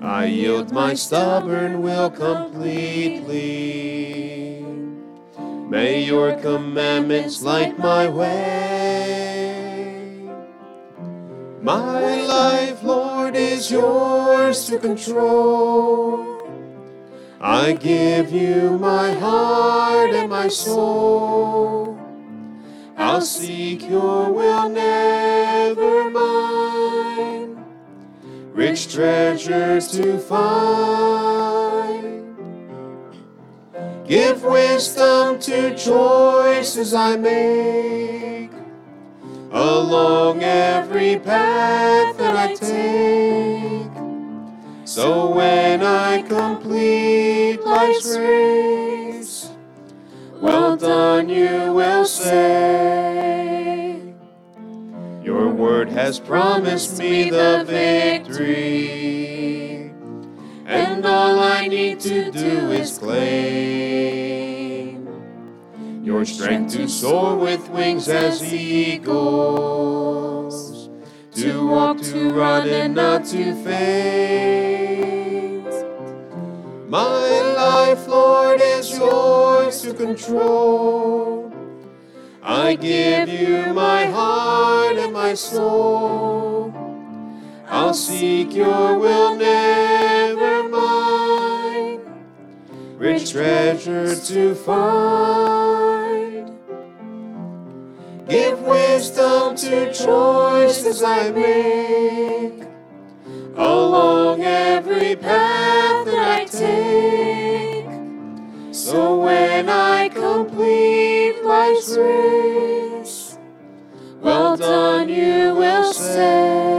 [0.00, 3.38] I yield my stubborn will completely.
[5.68, 9.46] May your commandments light my way.
[11.62, 16.29] My life, Lord, is yours to control.
[17.42, 21.98] I give you my heart and my soul.
[22.98, 27.64] I'll seek your will, never mine.
[28.52, 31.16] Rich treasures to find.
[34.06, 38.50] Give wisdom to choices I make
[39.50, 43.59] along every path that I take.
[44.90, 49.52] So when I complete life's race,
[50.40, 53.22] well done, you will say.
[55.22, 58.72] Your word has promised me the victory,
[60.66, 64.10] and all I need to do is claim
[66.02, 69.60] your strength to soar with wings as eagles,
[71.40, 74.84] to walk, to run, and not to faint.
[76.88, 81.50] My life, Lord, is yours to control.
[82.42, 86.74] I give you my heart and my soul.
[87.68, 92.00] I'll seek your will, never mine.
[92.98, 95.99] Rich treasure to find.
[98.30, 102.64] Give wisdom to choices I make
[103.56, 107.86] along every path that I take.
[108.74, 113.38] So when I complete life's race,
[114.20, 116.69] well done, you will say.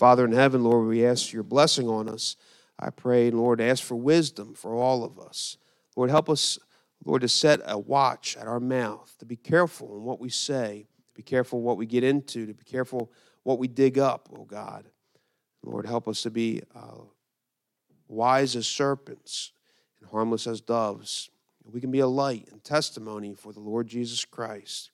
[0.00, 2.34] Father in heaven, Lord, we ask your blessing on us.
[2.78, 5.58] I pray, Lord, ask for wisdom for all of us.
[5.94, 6.58] Lord, help us,
[7.04, 10.86] Lord, to set a watch at our mouth, to be careful in what we say,
[11.08, 14.44] to be careful what we get into, to be careful what we dig up, oh
[14.44, 14.88] God.
[15.62, 17.02] Lord, help us to be uh,
[18.08, 19.52] wise as serpents
[20.00, 21.28] and harmless as doves.
[21.70, 24.92] We can be a light and testimony for the Lord Jesus Christ.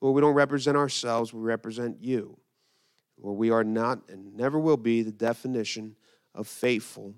[0.00, 2.38] Lord, we don't represent ourselves, we represent you.
[3.20, 5.96] Lord, we are not and never will be the definition
[6.34, 7.14] of faithful.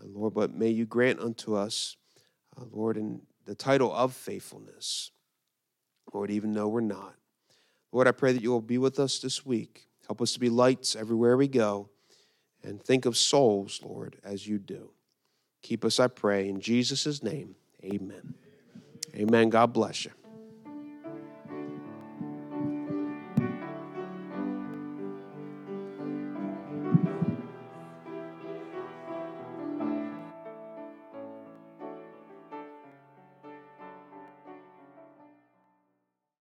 [0.00, 1.96] Uh, Lord, but may you grant unto us,
[2.56, 5.10] uh, Lord, in the title of faithfulness.
[6.12, 7.14] Lord, even though we're not.
[7.92, 9.88] Lord, I pray that you will be with us this week.
[10.06, 11.88] Help us to be lights everywhere we go
[12.62, 14.90] and think of souls, Lord, as you do.
[15.62, 17.56] Keep us, I pray, in Jesus' name.
[17.84, 18.34] Amen.
[19.14, 19.48] Amen.
[19.50, 20.12] God bless you.